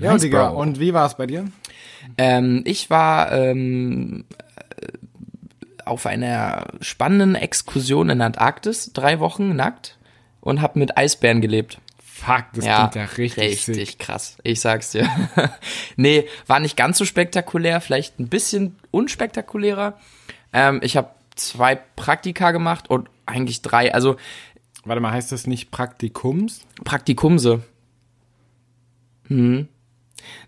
Ja, 0.00 0.12
Nice, 0.12 0.22
Digga. 0.22 0.50
bro. 0.50 0.60
Und 0.60 0.78
wie 0.78 0.94
war 0.94 1.06
es 1.06 1.16
bei 1.16 1.26
dir? 1.26 1.46
Ähm, 2.18 2.62
ich 2.66 2.90
war 2.90 3.32
ähm, 3.32 4.26
äh, 4.80 4.86
auf 5.88 6.06
einer 6.06 6.66
spannenden 6.80 7.34
Exkursion 7.34 8.10
in 8.10 8.20
Antarktis, 8.20 8.92
drei 8.92 9.20
Wochen 9.20 9.56
nackt 9.56 9.98
und 10.40 10.60
habe 10.62 10.78
mit 10.78 10.96
Eisbären 10.96 11.40
gelebt. 11.40 11.78
Fuck, 12.02 12.46
das 12.54 12.64
Ja, 12.64 12.88
klingt 12.88 12.94
ja 12.96 13.14
richtig, 13.16 13.44
richtig 13.68 13.90
sick. 13.90 13.98
krass. 13.98 14.36
Ich 14.42 14.60
sag's 14.60 14.90
dir. 14.90 15.08
nee, 15.96 16.26
war 16.46 16.58
nicht 16.60 16.76
ganz 16.76 16.98
so 16.98 17.04
spektakulär, 17.04 17.80
vielleicht 17.80 18.18
ein 18.18 18.28
bisschen 18.28 18.76
unspektakulärer. 18.90 19.98
Ähm, 20.52 20.80
ich 20.82 20.96
habe 20.96 21.10
zwei 21.36 21.76
Praktika 21.76 22.50
gemacht 22.50 22.90
und 22.90 23.08
eigentlich 23.26 23.62
drei, 23.62 23.94
also 23.94 24.16
Warte 24.84 25.00
mal, 25.02 25.12
heißt 25.12 25.32
das 25.32 25.46
nicht 25.46 25.70
Praktikums? 25.70 26.60
Praktikumse. 26.84 27.62
Hm. 29.26 29.68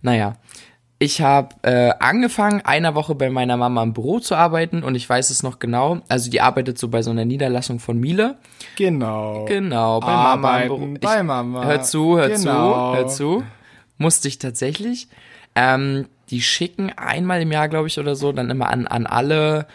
Naja. 0.02 0.36
Ich 1.02 1.22
habe 1.22 1.48
äh, 1.62 1.92
angefangen, 1.98 2.60
einer 2.62 2.94
Woche 2.94 3.14
bei 3.14 3.30
meiner 3.30 3.56
Mama 3.56 3.82
im 3.82 3.94
Büro 3.94 4.20
zu 4.20 4.34
arbeiten 4.34 4.82
und 4.82 4.94
ich 4.94 5.08
weiß 5.08 5.30
es 5.30 5.42
noch 5.42 5.58
genau. 5.58 6.00
Also 6.08 6.30
die 6.30 6.42
arbeitet 6.42 6.78
so 6.78 6.88
bei 6.88 7.00
so 7.02 7.10
einer 7.10 7.24
Niederlassung 7.24 7.78
von 7.80 7.98
Miele. 7.98 8.36
Genau. 8.76 9.46
Genau, 9.46 10.00
bei 10.00 10.06
Mama 10.08 10.34
im 10.34 10.44
Arbeiten 10.44 10.68
Büro. 10.68 10.98
bei 11.00 11.22
Mama. 11.22 11.64
Hör 11.64 11.80
zu, 11.80 12.18
hör 12.18 12.28
Genau. 12.28 12.92
zu, 12.92 12.96
hör 12.98 13.06
zu. 13.08 13.42
Musste 13.96 14.28
ich 14.28 14.38
tatsächlich. 14.38 15.08
Ähm, 15.54 16.06
die 16.28 16.42
schicken 16.42 16.92
einmal 16.96 17.40
im 17.40 17.50
Jahr, 17.50 17.68
glaube 17.70 17.88
ich, 17.88 17.98
oder 17.98 18.14
so, 18.14 18.30
dann 18.32 18.50
immer 18.50 18.68
an, 18.68 18.86
an 18.86 19.06
alle 19.06 19.66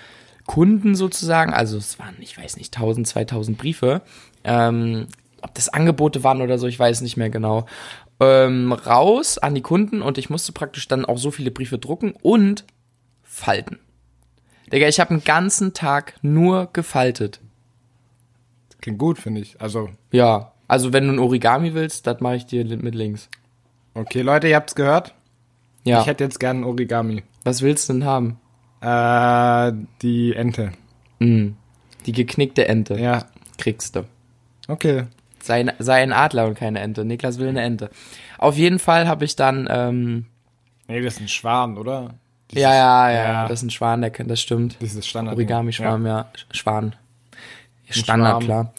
Kunden 0.45 0.93
sozusagen. 0.93 1.53
Also 1.53 1.77
es 1.77 1.97
waren, 1.97 2.13
ich 2.19 2.37
weiß 2.37 2.55
nicht, 2.57 2.75
1000, 2.77 3.07
2000 3.07 3.57
Briefe. 3.57 4.03
Ähm, 4.43 5.07
ob 5.41 5.55
das 5.55 5.69
Angebote 5.69 6.23
waren 6.23 6.41
oder 6.43 6.59
so, 6.59 6.67
ich 6.67 6.77
weiß 6.77 7.01
nicht 7.01 7.17
mehr 7.17 7.31
genau. 7.31 7.65
Ähm, 8.19 8.71
raus 8.71 9.37
an 9.37 9.55
die 9.55 9.61
Kunden 9.61 10.01
und 10.01 10.17
ich 10.17 10.29
musste 10.29 10.53
praktisch 10.53 10.87
dann 10.87 11.03
auch 11.05 11.17
so 11.17 11.31
viele 11.31 11.51
Briefe 11.51 11.77
drucken 11.77 12.13
und 12.21 12.63
falten. 13.23 13.79
Digga, 14.71 14.87
ich 14.87 14.99
habe 14.99 15.11
einen 15.11 15.23
ganzen 15.23 15.73
Tag 15.73 16.15
nur 16.21 16.69
gefaltet. 16.71 17.41
Klingt 18.81 18.99
gut, 18.99 19.17
finde 19.19 19.41
ich. 19.41 19.59
Also, 19.59 19.89
Ja, 20.11 20.53
also 20.67 20.93
wenn 20.93 21.07
du 21.07 21.13
ein 21.13 21.19
Origami 21.19 21.73
willst, 21.73 22.07
das 22.07 22.21
mache 22.21 22.37
ich 22.37 22.45
dir 22.45 22.63
mit 22.77 22.95
links. 22.95 23.29
okay, 23.93 24.21
Leute, 24.21 24.47
ihr 24.47 24.55
habt's 24.55 24.75
gehört. 24.75 25.13
Ja. 25.83 26.01
Ich 26.01 26.07
hätte 26.07 26.23
jetzt 26.23 26.39
gern 26.39 26.61
ein 26.61 26.63
Origami. 26.63 27.23
Was 27.43 27.61
willst 27.61 27.89
du 27.89 27.93
denn 27.93 28.05
haben? 28.05 28.39
Äh, 28.81 29.73
die 30.01 30.33
Ente. 30.35 30.71
Mm, 31.19 31.49
die 32.05 32.11
geknickte 32.11 32.67
Ente. 32.67 32.99
Ja, 32.99 33.25
Kriegst 33.57 33.95
du. 33.95 34.05
okay. 34.67 35.05
Sei, 35.45 35.65
sei 35.79 36.01
ein 36.01 36.11
Adler 36.11 36.47
und 36.47 36.55
keine 36.55 36.79
Ente. 36.79 37.05
Niklas 37.05 37.39
will 37.39 37.47
eine 37.47 37.61
Ente. 37.61 37.89
Auf 38.37 38.57
jeden 38.57 38.79
Fall 38.79 39.07
habe 39.07 39.25
ich 39.25 39.35
dann, 39.35 39.67
ähm, 39.69 40.25
Nee, 40.87 41.01
das 41.01 41.15
ist 41.15 41.21
ein 41.21 41.27
Schwan, 41.27 41.77
oder? 41.77 42.15
Dieses, 42.51 42.63
ja, 42.63 42.73
ja, 42.73 43.09
ja, 43.09 43.23
ja. 43.23 43.47
das 43.47 43.59
ist 43.59 43.63
ein 43.63 43.69
Schwan, 43.71 44.01
der 44.01 44.11
das 44.11 44.39
stimmt. 44.39 44.77
Dieses 44.81 45.05
Standard. 45.07 45.35
Origami-Schwarm, 45.35 46.05
ja. 46.05 46.27
Schwan. 46.51 46.95
Standard, 47.89 48.43
klar. 48.43 48.73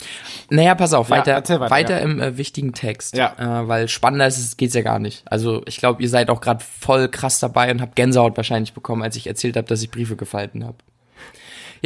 Naja, 0.51 0.75
pass 0.75 0.93
auf, 0.93 1.09
Ja, 1.11 1.17
weiter, 1.19 1.33
erzähl 1.33 1.61
weiter, 1.61 1.71
weiter, 1.71 1.99
ja. 1.99 2.05
im 2.05 2.21
äh, 2.21 2.37
wichtigen 2.37 2.73
Text. 2.73 3.17
Ja. 3.17 3.35
Äh, 3.39 3.69
weil 3.69 3.89
spannender 3.89 4.27
ist 4.27 4.39
es, 4.39 4.57
geht's 4.57 4.75
ja 4.75 4.83
gar 4.83 4.99
nicht. 4.99 5.23
Also 5.31 5.63
ich 5.67 5.77
glaube, 5.77 6.03
ihr 6.03 6.09
seid 6.09 6.29
auch 6.31 6.41
gerade 6.41 6.63
voll 6.65 7.09
krass 7.09 7.39
dabei 7.39 7.71
und 7.71 7.81
habt 7.81 7.95
Gänsehaut 7.95 8.37
wahrscheinlich 8.37 8.73
bekommen, 8.73 9.03
als 9.03 9.17
ich 9.17 9.29
erzählt 9.29 9.57
habe, 9.57 9.69
dass 9.69 9.83
ich 9.83 9.91
Briefe 9.91 10.17
gefalten 10.17 10.65
habe. 10.65 10.79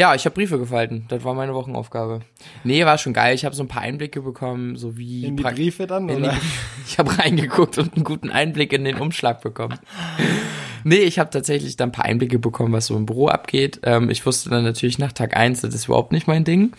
Ja, 0.01 0.15
ich 0.15 0.25
habe 0.25 0.33
Briefe 0.33 0.59
gefalten. 0.59 1.05
Das 1.09 1.25
war 1.25 1.35
meine 1.35 1.53
Wochenaufgabe. 1.53 2.21
Nee, 2.65 2.87
war 2.87 2.97
schon 2.97 3.13
geil. 3.13 3.35
Ich 3.35 3.45
habe 3.45 3.55
so 3.55 3.63
ein 3.63 3.69
paar 3.69 3.83
Einblicke 3.83 4.23
bekommen, 4.23 4.77
so 4.77 4.97
wie 4.97 5.27
In 5.27 5.37
die 5.37 5.43
Briefe 5.43 5.87
dann, 5.87 6.09
in 6.09 6.23
die, 6.23 6.23
oder? 6.23 6.37
ich 6.87 6.99
habe 6.99 7.19
reingeguckt 7.19 7.77
und 7.77 7.95
einen 7.95 8.05
guten 8.05 8.31
Einblick 8.31 8.73
in 8.73 8.85
den 8.85 8.97
Umschlag 8.97 9.43
bekommen. 9.43 9.79
Nee, 10.85 11.01
ich 11.01 11.19
habe 11.19 11.29
tatsächlich 11.29 11.77
dann 11.77 11.91
ein 11.91 11.93
paar 11.93 12.07
Einblicke 12.07 12.39
bekommen, 12.39 12.73
was 12.73 12.87
so 12.87 12.97
im 12.97 13.05
Büro 13.05 13.29
abgeht. 13.29 13.81
Ähm, 13.83 14.09
ich 14.09 14.25
wusste 14.25 14.49
dann 14.49 14.65
natürlich 14.65 14.99
nach 14.99 15.13
Tag 15.13 15.37
eins, 15.37 15.61
das 15.61 15.75
ist 15.75 15.85
überhaupt 15.85 16.13
nicht 16.13 16.27
mein 16.27 16.45
Ding. 16.45 16.73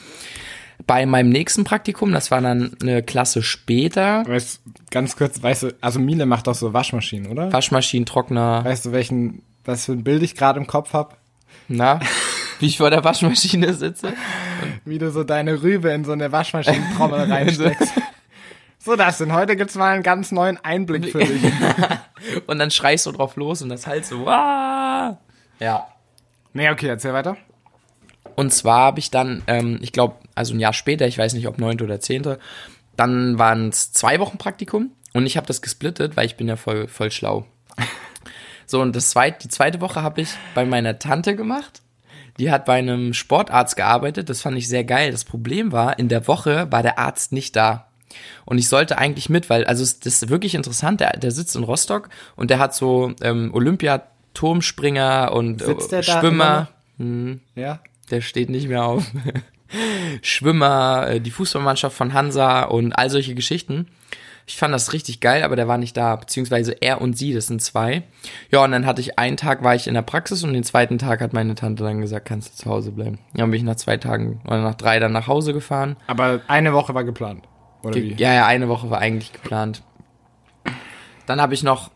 Bei 0.88 1.06
meinem 1.06 1.30
nächsten 1.30 1.64
Praktikum, 1.64 2.12
das 2.14 2.32
war 2.32 2.42
dann 2.42 2.76
eine 2.82 3.04
Klasse 3.04 3.44
später, 3.44 4.24
Weißt, 4.28 4.62
ganz 4.90 5.16
kurz, 5.16 5.44
weißt 5.44 5.62
du, 5.62 5.76
also 5.80 6.00
Miele 6.00 6.26
macht 6.26 6.48
doch 6.48 6.56
so 6.56 6.74
Waschmaschinen, 6.74 7.32
oder? 7.32 7.54
Waschmaschinen, 7.54 8.08
Trockner, 8.08 8.66
Weißt 8.66 8.88
du, 8.88 8.92
welchen, 8.92 9.44
was 9.64 9.86
für 9.86 9.92
ein 9.92 10.04
Bild 10.04 10.24
ich 10.24 10.34
gerade 10.34 10.60
im 10.60 10.66
Kopf 10.66 10.94
hab? 10.94 11.18
na? 11.68 12.00
wie 12.62 12.68
ich 12.68 12.78
vor 12.78 12.90
der 12.90 13.04
Waschmaschine 13.04 13.74
sitze. 13.74 14.14
Wie 14.86 14.98
du 14.98 15.12
so 15.12 15.24
deine 15.24 15.62
Rübe 15.62 15.90
in 15.90 16.06
so 16.06 16.12
eine 16.12 16.32
Waschmaschinentrommel 16.32 17.32
reinsteckst. 17.32 17.94
So, 18.84 18.96
das 18.96 19.20
denn. 19.20 19.32
Heute 19.32 19.56
gibt's 19.56 19.76
mal 19.76 19.94
einen 19.94 20.02
ganz 20.02 20.32
neuen 20.32 20.58
Einblick 20.58 21.12
für 21.12 21.20
dich. 21.20 21.44
Und 22.48 22.58
dann 22.58 22.72
schreist 22.72 23.06
du 23.06 23.12
drauf 23.12 23.36
los 23.36 23.62
und 23.62 23.70
das 23.70 23.86
halt 23.86 24.08
so, 24.08 24.26
Wah! 24.26 25.20
ja. 25.60 25.88
Nee, 26.54 26.68
okay, 26.72 26.88
erzähl 26.88 27.14
weiter. 27.14 27.38
Und 28.36 28.52
zwar 28.52 28.80
habe 28.80 28.98
ich 28.98 29.12
dann, 29.12 29.44
ähm, 29.46 29.78
ich 29.84 29.92
glaube, 29.92 30.16
also 30.34 30.56
ein 30.56 30.60
Jahr 30.60 30.74
später, 30.74 31.06
ich 31.06 31.20
weiß 31.20 31.34
nicht, 31.34 31.48
ob 31.48 31.60
neunte 31.60 31.84
oder 31.84 32.00
zehnte, 32.00 32.40
dann 32.96 33.38
waren 33.38 33.70
es 33.70 33.94
zwei 33.94 34.20
Wochen 34.20 34.40
Praktikum 34.40 34.90
und 35.14 35.28
ich 35.28 35.38
habe 35.38 35.46
das 35.46 35.62
gesplittet, 35.62 36.18
weil 36.18 36.26
ich 36.26 36.36
bin 36.36 36.48
ja 36.48 36.56
voll, 36.56 36.88
voll 36.88 37.12
schlau. 37.12 37.46
So, 38.66 38.82
und 38.82 38.96
das 38.96 39.12
zweit, 39.12 39.44
die 39.44 39.50
zweite 39.50 39.80
Woche 39.80 40.02
habe 40.02 40.22
ich 40.22 40.30
bei 40.56 40.66
meiner 40.66 40.98
Tante 40.98 41.36
gemacht. 41.36 41.84
Die 42.42 42.50
hat 42.50 42.66
bei 42.66 42.80
einem 42.80 43.14
Sportarzt 43.14 43.76
gearbeitet. 43.76 44.28
Das 44.28 44.42
fand 44.42 44.58
ich 44.58 44.68
sehr 44.68 44.84
geil. 44.84 45.12
Das 45.12 45.26
Problem 45.26 45.72
war, 45.72 46.00
in 46.00 46.10
der 46.10 46.28
Woche 46.28 46.72
war 46.72 46.82
der 46.82 46.98
Arzt 46.98 47.34
nicht 47.34 47.56
da. 47.56 47.86
Und 48.46 48.58
ich 48.58 48.68
sollte 48.68 48.98
eigentlich 48.98 49.30
mit, 49.30 49.48
weil, 49.52 49.64
also 49.66 49.84
das 49.84 50.24
ist 50.24 50.30
wirklich 50.30 50.56
interessant, 50.56 51.02
der, 51.02 51.12
der 51.18 51.30
sitzt 51.30 51.56
in 51.56 51.64
Rostock 51.64 52.10
und 52.36 52.50
der 52.50 52.58
hat 52.58 52.74
so 52.74 53.14
ähm, 53.22 53.52
Olympiaturmspringer 53.54 55.32
und 55.32 55.62
Sitzt 55.64 55.94
äh, 55.94 56.02
Schwimmer. 56.02 56.70
Ja. 57.54 57.80
Der 58.10 58.22
steht 58.22 58.50
nicht 58.50 58.68
mehr 58.68 58.86
auf. 58.86 59.06
Schwimmer, 60.24 61.10
äh, 61.10 61.22
die 61.22 61.30
Fußballmannschaft 61.30 61.96
von 61.96 62.14
Hansa 62.14 62.64
und 62.64 62.94
all 62.94 63.12
solche 63.12 63.36
Geschichten. 63.36 63.86
Ich 64.46 64.58
fand 64.58 64.74
das 64.74 64.94
richtig 64.94 65.20
geil, 65.20 65.44
aber 65.44 65.56
der 65.56 65.68
war 65.68 65.78
nicht 65.78 65.96
da, 65.96 66.16
beziehungsweise 66.16 66.74
er 66.82 67.02
und 67.02 67.18
sie, 67.18 67.34
das 67.34 67.48
sind 67.48 67.62
zwei. 67.62 68.04
Ja, 68.52 68.64
und 68.64 68.72
dann 68.72 68.86
hatte 68.86 69.02
ich 69.02 69.18
einen 69.18 69.38
Tag 69.38 69.64
war 69.64 69.76
ich 69.76 69.88
in 69.88 69.94
der 69.94 70.02
Praxis 70.02 70.44
und 70.44 70.54
den 70.54 70.64
zweiten 70.64 70.98
Tag 70.98 71.22
hat 71.22 71.34
meine 71.34 71.56
Tante 71.56 71.84
dann 71.84 72.02
gesagt, 72.02 72.28
kannst 72.28 72.54
du 72.54 72.64
zu 72.64 72.70
Hause 72.70 72.92
bleiben. 72.92 73.20
Dann 73.34 73.52
bin 73.52 73.58
ich 73.58 73.64
nach 73.64 73.76
zwei 73.76 73.98
Tagen 73.98 74.42
oder 74.46 74.62
nach 74.62 74.76
drei 74.76 75.00
dann 75.00 75.12
nach 75.12 75.28
Hause 75.28 75.54
gefahren. 75.54 75.96
Aber 76.08 76.42
eine 76.48 76.74
Woche 76.74 76.94
war 76.94 77.04
geplant. 77.04 77.46
Oder 77.84 77.96
wie? 77.96 78.14
Ja, 78.16 78.34
ja, 78.34 78.46
eine 78.46 78.68
Woche 78.68 78.90
war 78.90 79.00
eigentlich 79.00 79.34
geplant. 79.34 79.84
Dann 81.26 81.42
habe 81.42 81.54
ich 81.54 81.64
noch 81.64 81.92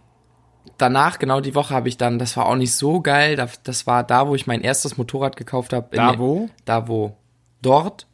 danach, 0.77 1.19
genau 1.19 1.41
die 1.41 1.55
Woche 1.55 1.73
habe 1.73 1.89
ich 1.89 1.97
dann, 1.97 2.19
das 2.19 2.37
war 2.37 2.47
auch 2.47 2.55
nicht 2.55 2.73
so 2.73 3.01
geil, 3.01 3.35
das, 3.35 3.61
das 3.63 3.87
war 3.87 4.03
da, 4.03 4.27
wo 4.27 4.35
ich 4.35 4.47
mein 4.47 4.61
erstes 4.61 4.97
Motorrad 4.97 5.35
gekauft 5.35 5.73
habe. 5.73 5.87
Da 5.95 6.17
wo? 6.17 6.49
Da 6.65 6.87
wo? 6.87 7.17
Dort, 7.61 8.07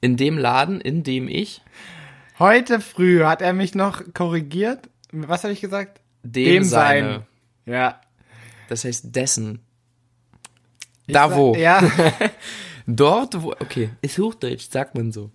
in 0.00 0.16
dem 0.16 0.38
Laden, 0.38 0.80
in 0.80 1.02
dem 1.02 1.28
ich 1.28 1.62
Heute 2.38 2.80
früh 2.80 3.22
hat 3.24 3.40
er 3.42 3.52
mich 3.52 3.74
noch 3.74 4.02
korrigiert. 4.14 4.88
Was 5.12 5.44
habe 5.44 5.52
ich 5.52 5.60
gesagt? 5.60 6.00
dem, 6.22 6.64
seine. 6.64 7.24
Ja. 7.66 8.00
Das 8.68 8.84
heißt 8.84 9.14
dessen. 9.14 9.60
Ich 11.06 11.14
Da 11.14 11.28
sag- 11.28 11.36
wo? 11.38 11.54
Ja. 11.54 11.80
Dort, 12.88 13.40
wo, 13.42 13.52
okay, 13.52 13.90
ist 14.00 14.18
Hochdeutsch, 14.18 14.68
sagt 14.70 14.96
man 14.96 15.12
so. 15.12 15.30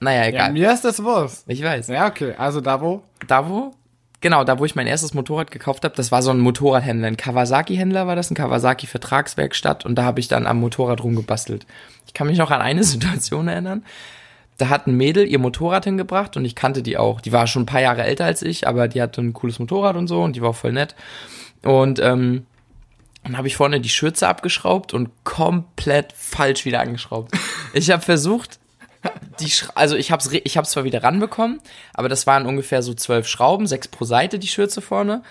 Naja, 0.00 0.22
ja. 0.22 0.28
egal. 0.28 0.52
Mir 0.52 0.72
ist 0.72 0.84
das 0.84 1.02
Wurst. 1.02 1.44
ich 1.48 1.62
weiß. 1.62 1.88
Ja, 1.88 2.06
okay. 2.06 2.34
Also 2.38 2.60
da 2.60 2.80
wo? 2.80 3.02
Da 3.26 3.48
wo? 3.48 3.72
Genau, 4.20 4.44
da 4.44 4.58
wo 4.58 4.64
ich 4.64 4.74
mein 4.74 4.86
erstes 4.86 5.12
Motorrad 5.14 5.50
gekauft 5.50 5.84
habe, 5.84 5.94
das 5.94 6.10
war 6.10 6.22
so 6.22 6.30
ein 6.30 6.38
Motorradhändler, 6.40 7.08
ein 7.08 7.16
Kawasaki-Händler 7.16 8.06
war 8.06 8.16
das, 8.16 8.30
ein 8.30 8.34
Kawasaki-Vertragswerkstatt 8.34 9.84
und 9.84 9.94
da 9.96 10.04
habe 10.04 10.20
ich 10.20 10.28
dann 10.28 10.46
am 10.46 10.58
Motorrad 10.58 11.02
rumgebastelt. 11.02 11.66
Ich 12.06 12.14
kann 12.14 12.26
mich 12.26 12.38
noch 12.38 12.50
an 12.50 12.60
eine 12.62 12.82
Situation 12.84 13.48
erinnern. 13.48 13.84
Da 14.58 14.68
hat 14.68 14.86
ein 14.86 14.96
Mädel 14.96 15.26
ihr 15.26 15.38
Motorrad 15.38 15.84
hingebracht 15.84 16.36
und 16.36 16.44
ich 16.44 16.54
kannte 16.54 16.82
die 16.82 16.96
auch. 16.96 17.20
Die 17.20 17.32
war 17.32 17.46
schon 17.46 17.62
ein 17.62 17.66
paar 17.66 17.82
Jahre 17.82 18.04
älter 18.04 18.24
als 18.24 18.42
ich, 18.42 18.66
aber 18.66 18.88
die 18.88 19.02
hatte 19.02 19.20
ein 19.20 19.32
cooles 19.32 19.58
Motorrad 19.58 19.96
und 19.96 20.08
so 20.08 20.22
und 20.22 20.34
die 20.34 20.42
war 20.42 20.54
voll 20.54 20.72
nett. 20.72 20.94
Und 21.62 21.98
ähm, 21.98 22.46
dann 23.22 23.36
habe 23.36 23.48
ich 23.48 23.56
vorne 23.56 23.80
die 23.80 23.88
Schürze 23.88 24.28
abgeschraubt 24.28 24.94
und 24.94 25.10
komplett 25.24 26.12
falsch 26.12 26.64
wieder 26.64 26.80
angeschraubt. 26.80 27.32
Ich 27.74 27.90
habe 27.90 28.02
versucht, 28.02 28.60
die 29.40 29.50
Sch 29.50 29.68
also 29.74 29.96
ich 29.96 30.10
habe 30.12 30.22
es 30.22 30.32
ich 30.32 30.56
hab's 30.56 30.70
zwar 30.70 30.84
wieder 30.84 31.02
ranbekommen, 31.02 31.60
aber 31.92 32.08
das 32.08 32.26
waren 32.26 32.46
ungefähr 32.46 32.82
so 32.82 32.94
zwölf 32.94 33.26
Schrauben, 33.26 33.66
sechs 33.66 33.88
pro 33.88 34.04
Seite 34.04 34.38
die 34.38 34.46
Schürze 34.46 34.80
vorne. 34.80 35.22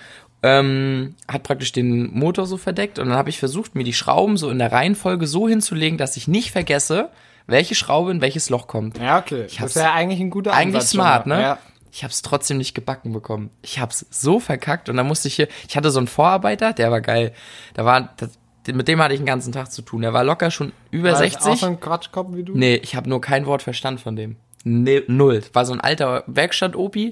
Ähm, 0.43 1.15
hat 1.27 1.43
praktisch 1.43 1.71
den 1.71 2.13
Motor 2.13 2.45
so 2.45 2.57
verdeckt 2.57 2.99
und 2.99 3.07
dann 3.07 3.17
habe 3.17 3.29
ich 3.29 3.39
versucht, 3.39 3.73
mir 3.73 3.83
die 3.83 3.93
Schrauben 3.93 4.37
so 4.37 4.49
in 4.49 4.59
der 4.59 4.71
Reihenfolge 4.71 5.25
so 5.25 5.47
hinzulegen, 5.47 5.97
dass 5.97 6.17
ich 6.17 6.27
nicht 6.27 6.51
vergesse, 6.51 7.09
welche 7.47 7.75
Schraube 7.75 8.11
in 8.11 8.21
welches 8.21 8.49
Loch 8.49 8.67
kommt. 8.67 8.97
Ja, 8.97 9.17
okay. 9.19 9.43
das 9.43 9.59
hab's- 9.59 9.75
ist 9.75 9.81
ja 9.81 9.93
eigentlich 9.93 10.19
ein 10.19 10.29
guter 10.29 10.53
Eigentlich 10.53 10.75
Ansatz 10.75 10.91
smart, 10.91 11.27
mal. 11.27 11.35
ne? 11.37 11.41
Ja. 11.41 11.57
Ich 11.91 12.03
habe 12.03 12.11
es 12.11 12.21
trotzdem 12.21 12.57
nicht 12.57 12.73
gebacken 12.75 13.13
bekommen. 13.13 13.51
Ich 13.61 13.79
habe 13.79 13.91
es 13.91 14.05
so 14.09 14.39
verkackt 14.41 14.89
und 14.89 14.97
dann 14.97 15.07
musste 15.07 15.29
ich 15.29 15.35
hier, 15.35 15.47
ich 15.67 15.77
hatte 15.77 15.91
so 15.91 15.99
einen 15.99 16.07
Vorarbeiter, 16.07 16.73
der 16.73 16.91
war 16.91 16.99
geil. 16.99 17.31
Da 17.73 17.85
war, 17.85 18.09
das, 18.17 18.31
mit 18.73 18.87
dem 18.89 19.01
hatte 19.01 19.13
ich 19.13 19.19
den 19.21 19.25
ganzen 19.25 19.53
Tag 19.53 19.71
zu 19.71 19.81
tun. 19.81 20.01
Der 20.01 20.11
war 20.11 20.23
locker 20.25 20.51
schon 20.51 20.73
über 20.91 21.13
War 21.13 21.21
das 21.21 21.35
auch 21.35 21.41
60. 21.41 21.59
so 21.61 21.65
ein 21.67 21.79
Quatschkopf 21.79 22.35
wie 22.35 22.43
du? 22.43 22.57
Nee, 22.57 22.75
ich 22.75 22.95
habe 22.97 23.07
nur 23.07 23.21
kein 23.21 23.45
Wort 23.45 23.61
verstanden 23.61 23.99
von 24.01 24.15
dem. 24.17 24.35
Nee, 24.65 25.03
null. 25.07 25.41
War 25.53 25.65
so 25.65 25.71
ein 25.73 25.79
alter 25.79 26.23
Werkstatt-Opi 26.27 27.11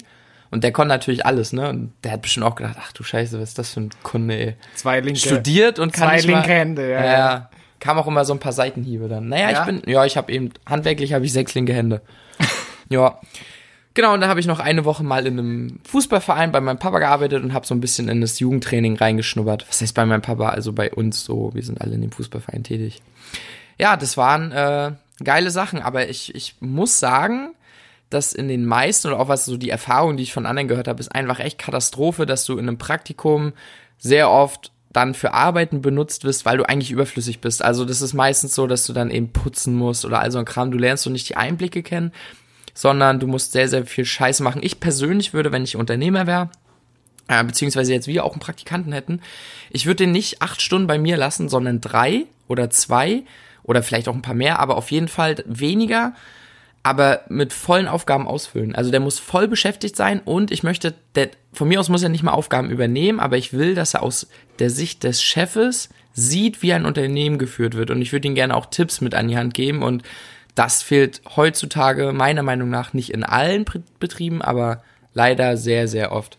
und 0.52 0.64
der 0.66 0.72
konnte 0.74 0.90
natürlich 0.90 1.26
alles, 1.26 1.54
ne? 1.54 1.70
Und 1.70 1.94
der 2.04 2.12
hat 2.14 2.22
bestimmt 2.24 2.46
auch 2.46 2.56
gedacht, 2.56 2.78
ach 2.82 2.92
du 2.92 3.04
Scheiße, 3.04 3.40
was 3.40 3.50
ist 3.50 3.60
das 3.60 3.74
für 3.74 3.82
ein 3.82 3.90
Kunde, 4.04 4.36
ey. 4.36 4.56
Zwei 4.76 5.00
linke. 5.00 5.20
Studiert 5.20 5.80
und 5.80 5.94
kann 5.94 6.10
Zwei 6.10 6.16
nicht 6.18 6.28
mal, 6.28 6.34
linke 6.40 6.50
Hände, 6.54 6.92
ja, 6.92 7.06
ja. 7.06 7.50
Kam 7.84 7.98
auch 7.98 8.08
immer 8.08 8.24
so 8.24 8.32
ein 8.32 8.40
paar 8.40 8.54
Seitenhiebe 8.54 9.10
dann. 9.10 9.28
Naja, 9.28 9.52
Ja? 9.52 9.60
ich 9.60 9.66
bin, 9.66 9.82
ja, 9.92 10.06
ich 10.06 10.16
habe 10.16 10.32
eben, 10.32 10.52
handwerklich 10.66 11.12
habe 11.12 11.26
ich 11.26 11.34
sechs 11.34 11.54
linke 11.54 11.74
Hände. 11.74 12.02
ja. 12.90 13.20
Genau, 13.94 14.14
und 14.14 14.22
dann 14.22 14.30
habe 14.30 14.40
ich 14.40 14.48
noch 14.48 14.62
eine 14.62 14.86
Woche 14.86 15.04
mal 15.04 15.28
in 15.28 15.38
einem 15.38 15.80
Fußballverein 15.84 16.54
bei 16.54 16.62
meinem 16.62 16.80
Papa 16.80 17.00
gearbeitet 17.00 17.44
und 17.44 17.54
habe 17.54 17.68
so 17.68 17.76
ein 17.76 17.82
bisschen 17.82 18.08
in 18.08 18.22
das 18.22 18.40
Jugendtraining 18.40 18.96
reingeschnuppert. 18.96 19.66
Was 19.68 19.82
heißt 19.82 19.94
bei 19.94 20.06
meinem 20.06 20.22
Papa? 20.22 20.48
Also 20.50 20.72
bei 20.72 20.92
uns 20.94 21.26
so, 21.26 21.52
wir 21.54 21.62
sind 21.62 21.82
alle 21.82 21.96
in 21.96 22.02
dem 22.02 22.12
Fußballverein 22.14 22.64
tätig. 22.64 23.02
Ja, 23.78 23.98
das 23.98 24.16
waren 24.16 24.54
äh, 24.54 24.94
geile 25.22 25.52
Sachen, 25.52 25.82
aber 25.82 26.08
ich, 26.08 26.34
ich 26.34 26.56
muss 26.62 27.00
sagen, 27.02 27.54
dass 28.10 28.32
in 28.32 28.48
den 28.48 28.66
meisten 28.66 29.10
oder 29.10 29.20
auch 29.20 29.28
was 29.28 29.44
so 29.46 29.58
die 29.58 29.70
Erfahrungen, 29.70 30.16
die 30.16 30.24
ich 30.24 30.34
von 30.34 30.46
anderen 30.46 30.70
gehört 30.70 30.88
habe, 30.88 31.02
ist 31.02 31.14
einfach 31.14 31.40
echt 31.40 31.60
Katastrophe, 31.60 32.26
dass 32.26 32.46
du 32.46 32.54
in 32.54 32.68
einem 32.68 32.78
Praktikum 32.78 33.52
sehr 33.98 34.30
oft 34.32 34.72
dann 34.94 35.16
für 35.16 35.34
Arbeiten 35.34 35.82
benutzt 35.82 36.24
wirst, 36.24 36.46
weil 36.46 36.58
du 36.58 36.70
eigentlich 36.70 36.92
überflüssig 36.92 37.42
bist. 37.42 37.64
Also 37.64 37.84
das 37.84 38.02
ist 38.02 38.14
meistens 38.14 38.56
so, 38.56 38.68
dass 38.68 38.86
du 38.86 38.94
dann 38.94 39.10
eben 39.10 39.34
putzen 39.34 39.76
musst 39.76 40.06
oder 40.06 40.20
all 40.20 40.32
so 40.32 40.38
ein 40.38 40.46
Kram. 40.46 40.72
Du 40.72 40.78
lernst 40.78 41.04
so 41.04 41.10
nicht 41.10 41.28
die 41.30 41.36
Einblicke 41.36 41.82
kennen, 41.82 42.12
sondern 42.76 43.20
du 43.20 43.28
musst 43.28 43.52
sehr, 43.52 43.68
sehr 43.68 43.86
viel 43.86 44.06
Scheiße 44.06 44.44
machen. 44.44 44.62
Ich 44.64 44.80
persönlich 44.80 45.34
würde, 45.34 45.52
wenn 45.52 45.64
ich 45.64 45.76
Unternehmer 45.76 46.28
wäre, 46.28 46.50
äh, 47.28 47.44
beziehungsweise 47.44 47.92
jetzt 47.92 48.08
wir 48.08 48.24
auch 48.24 48.34
einen 48.34 48.40
Praktikanten 48.40 48.94
hätten, 48.94 49.20
ich 49.72 49.88
würde 49.88 50.04
den 50.04 50.12
nicht 50.12 50.42
acht 50.42 50.62
Stunden 50.62 50.88
bei 50.88 51.00
mir 51.00 51.18
lassen, 51.18 51.50
sondern 51.50 51.82
drei 51.82 52.26
oder 52.48 52.70
zwei 52.70 53.24
oder 53.64 53.82
vielleicht 53.82 54.08
auch 54.08 54.16
ein 54.16 54.22
paar 54.22 54.36
mehr, 54.36 54.60
aber 54.60 54.78
auf 54.78 54.92
jeden 54.92 55.08
Fall 55.08 55.44
weniger, 55.48 56.14
aber 56.84 57.22
mit 57.30 57.54
vollen 57.54 57.88
Aufgaben 57.88 58.28
ausfüllen. 58.28 58.76
Also 58.76 58.92
der 58.92 59.00
muss 59.00 59.18
voll 59.20 59.48
beschäftigt 59.48 59.96
sein 59.96 60.20
und 60.20 60.52
ich 60.52 60.64
möchte, 60.64 60.94
der, 61.16 61.30
von 61.54 61.68
mir 61.70 61.80
aus 61.80 61.88
muss 61.90 62.04
er 62.04 62.10
nicht 62.10 62.24
mal 62.24 62.34
Aufgaben 62.34 62.70
übernehmen, 62.70 63.20
aber 63.22 63.38
ich 63.38 63.54
will, 63.54 63.74
dass 63.74 63.94
er 63.94 64.04
aus 64.04 64.28
der 64.60 64.70
Sicht 64.70 65.04
des 65.04 65.24
Chefes 65.24 65.90
sieht, 66.14 66.62
wie 66.62 66.74
ein 66.74 66.86
Unternehmen 66.86 67.38
geführt 67.38 67.76
wird 67.76 67.90
und 67.90 68.02
ich 68.02 68.12
würde 68.12 68.28
ihm 68.28 68.36
gerne 68.36 68.56
auch 68.56 68.66
Tipps 68.68 69.00
mit 69.02 69.16
an 69.16 69.30
die 69.30 69.38
Hand 69.38 69.54
geben 69.54 69.82
und 69.82 70.04
das 70.56 70.84
fehlt 70.84 71.22
heutzutage 71.36 72.12
meiner 72.12 72.44
Meinung 72.44 72.70
nach 72.70 72.94
nicht 72.94 73.12
in 73.12 73.24
allen 73.24 73.66
Betrieben, 74.00 74.42
aber 74.42 74.84
leider 75.14 75.58
sehr, 75.58 75.88
sehr 75.88 76.12
oft. 76.12 76.38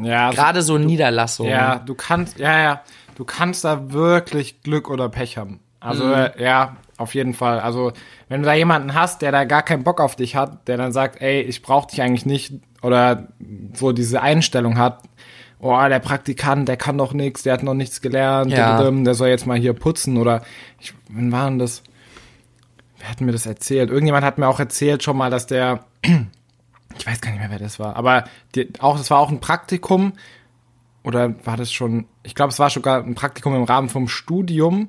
Ja, 0.00 0.28
also- 0.28 0.36
Gerade 0.36 0.62
so 0.62 0.78
Niederlassungen. 0.78 1.52
Ja, 1.52 1.78
du 1.78 1.94
kannst, 1.94 2.38
ja, 2.38 2.58
ja, 2.60 2.82
du 3.16 3.24
kannst 3.24 3.64
da 3.64 3.92
wirklich 3.92 4.62
Glück 4.62 4.88
oder 4.90 5.08
Pech 5.08 5.36
haben. 5.36 5.60
Also, 5.80 6.04
Mhm. 6.04 6.12
äh, 6.12 6.42
ja, 6.42 6.76
auf 6.96 7.14
jeden 7.14 7.34
Fall. 7.34 7.60
Also, 7.60 7.92
wenn 8.28 8.42
du 8.42 8.46
da 8.46 8.54
jemanden 8.54 8.94
hast, 8.94 9.22
der 9.22 9.30
da 9.32 9.44
gar 9.44 9.62
keinen 9.62 9.84
Bock 9.84 10.00
auf 10.00 10.16
dich 10.16 10.34
hat, 10.36 10.66
der 10.68 10.76
dann 10.76 10.92
sagt, 10.92 11.20
ey, 11.22 11.40
ich 11.42 11.62
brauch 11.62 11.86
dich 11.86 12.02
eigentlich 12.02 12.26
nicht, 12.26 12.52
oder 12.82 13.28
so 13.74 13.92
diese 13.92 14.20
Einstellung 14.22 14.78
hat, 14.78 15.02
oh, 15.60 15.76
der 15.88 15.98
Praktikant, 15.98 16.68
der 16.68 16.76
kann 16.76 16.98
doch 16.98 17.12
nichts, 17.12 17.42
der 17.42 17.52
hat 17.52 17.62
noch 17.62 17.74
nichts 17.74 18.00
gelernt, 18.00 18.52
Ja. 18.52 18.80
der 18.90 19.14
soll 19.14 19.28
jetzt 19.28 19.46
mal 19.46 19.58
hier 19.58 19.72
putzen, 19.72 20.16
oder, 20.16 20.42
ich, 20.80 20.94
wann 21.08 21.32
war 21.32 21.48
denn 21.48 21.58
das? 21.58 21.82
Wer 22.98 23.10
hat 23.10 23.20
mir 23.20 23.32
das 23.32 23.46
erzählt? 23.46 23.90
Irgendjemand 23.90 24.24
hat 24.24 24.38
mir 24.38 24.48
auch 24.48 24.58
erzählt 24.60 25.02
schon 25.04 25.16
mal, 25.16 25.30
dass 25.30 25.46
der, 25.46 25.84
ich 26.02 27.06
weiß 27.06 27.20
gar 27.20 27.30
nicht 27.30 27.40
mehr, 27.40 27.50
wer 27.50 27.58
das 27.60 27.78
war, 27.78 27.94
aber 27.96 28.24
die, 28.54 28.68
auch, 28.80 28.96
das 28.98 29.10
war 29.10 29.18
auch 29.18 29.30
ein 29.30 29.40
Praktikum, 29.40 30.12
oder 31.04 31.34
war 31.46 31.56
das 31.56 31.72
schon, 31.72 32.06
ich 32.22 32.34
glaube, 32.34 32.50
es 32.52 32.58
war 32.58 32.70
sogar 32.70 33.02
ein 33.04 33.14
Praktikum 33.14 33.54
im 33.54 33.62
Rahmen 33.64 33.88
vom 33.88 34.08
Studium 34.08 34.88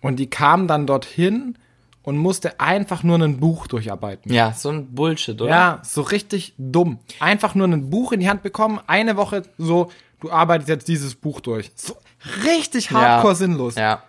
und 0.00 0.16
die 0.16 0.28
kam 0.28 0.68
dann 0.68 0.86
dorthin 0.86 1.56
und 2.02 2.16
musste 2.16 2.60
einfach 2.60 3.02
nur 3.02 3.18
ein 3.18 3.38
Buch 3.38 3.66
durcharbeiten. 3.66 4.32
Ja, 4.32 4.52
so 4.52 4.70
ein 4.70 4.94
Bullshit, 4.94 5.40
oder? 5.40 5.50
Ja, 5.50 5.82
so 5.82 6.02
richtig 6.02 6.54
dumm. 6.56 7.00
Einfach 7.18 7.56
nur 7.56 7.66
ein 7.66 7.90
Buch 7.90 8.12
in 8.12 8.20
die 8.20 8.28
Hand 8.28 8.42
bekommen, 8.42 8.80
eine 8.86 9.16
Woche 9.16 9.42
so, 9.58 9.90
du 10.20 10.30
arbeitest 10.30 10.68
jetzt 10.68 10.88
dieses 10.88 11.16
Buch 11.16 11.40
durch. 11.40 11.72
So 11.74 11.96
richtig 12.44 12.92
hardcore 12.92 13.34
sinnlos. 13.34 13.74
Ja. 13.74 14.04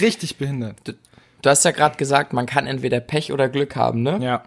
Richtig 0.00 0.36
behindert. 0.36 0.94
Du 1.40 1.50
hast 1.50 1.64
ja 1.64 1.70
gerade 1.70 1.96
gesagt, 1.96 2.34
man 2.34 2.44
kann 2.44 2.66
entweder 2.66 3.00
Pech 3.00 3.32
oder 3.32 3.48
Glück 3.48 3.76
haben, 3.76 4.02
ne? 4.02 4.18
Ja. 4.20 4.42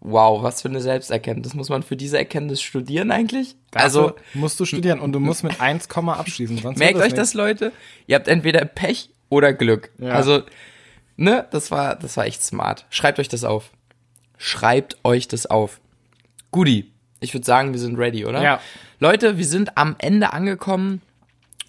Wow, 0.00 0.42
was 0.42 0.62
für 0.62 0.68
eine 0.68 0.80
Selbsterkenntnis. 0.80 1.54
Muss 1.54 1.68
man 1.68 1.82
für 1.82 1.96
diese 1.96 2.18
Erkenntnis 2.18 2.60
studieren 2.62 3.10
eigentlich? 3.10 3.54
Also 3.72 4.06
also, 4.06 4.16
musst 4.34 4.58
du 4.58 4.64
studieren 4.64 4.98
und 4.98 5.12
du 5.12 5.20
musst 5.20 5.44
mit 5.44 5.60
1, 5.60 5.88
abschließen. 5.90 6.58
Sonst 6.58 6.78
merkt 6.80 6.98
euch 6.98 7.14
das, 7.14 7.34
Leute? 7.34 7.70
Ihr 8.06 8.16
habt 8.16 8.28
entweder 8.28 8.64
Pech 8.64 9.10
oder 9.32 9.54
Glück. 9.54 9.90
Ja. 9.98 10.10
Also, 10.10 10.42
ne, 11.16 11.46
das 11.50 11.70
war, 11.70 11.96
das 11.96 12.18
war 12.18 12.26
echt 12.26 12.44
smart. 12.44 12.84
Schreibt 12.90 13.18
euch 13.18 13.28
das 13.28 13.44
auf. 13.44 13.70
Schreibt 14.36 14.98
euch 15.04 15.26
das 15.26 15.46
auf. 15.46 15.80
Guti, 16.50 16.92
ich 17.20 17.32
würde 17.32 17.46
sagen, 17.46 17.72
wir 17.72 17.80
sind 17.80 17.98
ready, 17.98 18.26
oder? 18.26 18.42
Ja. 18.42 18.60
Leute, 19.00 19.38
wir 19.38 19.46
sind 19.46 19.78
am 19.78 19.96
Ende 19.98 20.34
angekommen 20.34 21.00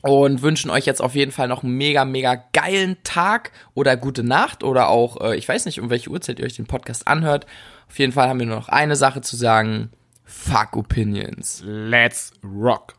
und 0.01 0.41
wünschen 0.41 0.70
euch 0.72 0.86
jetzt 0.86 1.01
auf 1.01 1.15
jeden 1.15 1.32
Fall 1.32 1.48
noch 1.48 1.63
einen 1.63 1.77
mega, 1.77 2.03
mega 2.03 2.43
geilen 2.51 2.98
Tag 3.05 3.53
oder 3.75 3.96
gute 3.96 4.24
Nacht 4.25 4.65
oder 4.65 4.89
auch, 4.89 5.22
äh, 5.22 5.38
ich 5.38 5.48
weiß 5.48 5.65
nicht, 5.65 5.79
um 5.79 5.89
welche 5.89 6.10
Uhrzeit 6.10 6.39
ihr 6.39 6.46
euch 6.46 6.58
den 6.58 6.67
Podcast 6.67 7.08
anhört. 7.08 7.46
Auf 7.88 7.98
jeden 7.98 8.12
Fall 8.12 8.27
haben 8.27 8.39
wir 8.39 8.46
nur 8.46 8.58
noch 8.58 8.70
eine 8.70 8.98
Sache 8.98 9.22
zu 9.22 9.38
sagen. 9.38 9.89
Fuck 10.25 10.75
Opinions. 10.75 11.63
Let's 11.65 12.34
rock. 12.43 12.96